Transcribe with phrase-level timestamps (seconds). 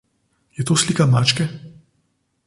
[0.59, 1.45] Je to slika mačke?